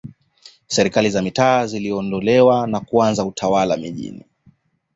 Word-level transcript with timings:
Serikali 0.67 1.09
za 1.09 1.21
mitaa 1.21 1.67
ziliondolewa 1.67 2.67
na 2.67 2.79
kuanza 2.79 3.25
Utawala 3.25 3.77
mijini 3.77 4.23